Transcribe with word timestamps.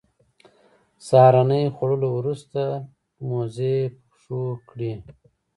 سهارنۍ 1.07 1.63
خوړلو 1.75 2.09
وروسته 2.19 2.61
موزې 3.27 3.77
پر 3.91 3.97
پښو 4.11 4.41
کړې. 4.69 4.93